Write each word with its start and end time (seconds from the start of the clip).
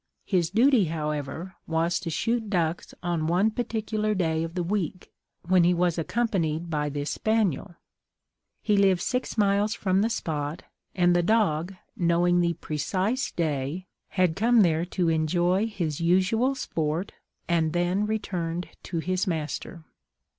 His 0.25 0.49
duty, 0.49 0.85
however, 0.85 1.53
was 1.67 1.99
to 1.99 2.09
shoot 2.09 2.49
ducks 2.49 2.95
on 3.03 3.27
one 3.27 3.51
particular 3.51 4.15
day 4.15 4.43
of 4.43 4.55
the 4.55 4.63
week, 4.63 5.11
when 5.47 5.63
he 5.63 5.75
was 5.75 5.99
accompanied 5.99 6.71
by 6.71 6.89
this 6.89 7.11
spaniel; 7.11 7.75
he 8.63 8.75
lived 8.75 9.03
six 9.03 9.37
miles 9.37 9.75
from 9.75 10.01
the 10.01 10.09
spot, 10.09 10.63
and 10.95 11.15
the 11.15 11.21
dog, 11.21 11.75
knowing 11.95 12.39
the 12.41 12.53
precise 12.53 13.31
day, 13.31 13.85
had 14.07 14.35
come 14.35 14.61
there 14.61 14.85
to 14.85 15.09
enjoy 15.09 15.67
his 15.67 16.01
usual 16.01 16.55
sport, 16.55 17.11
and 17.47 17.71
then 17.71 18.07
returned 18.07 18.69
to 18.81 18.97
his 19.01 19.27
master. 19.27 19.83